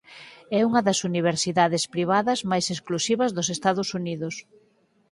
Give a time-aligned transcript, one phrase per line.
[0.57, 4.35] É unha das universidades privadas máis exclusivas dos Estados Unidos.